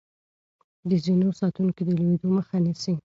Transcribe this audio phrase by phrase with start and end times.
[0.89, 2.93] د زينو ساتونکي د لوېدو مخه نيسي.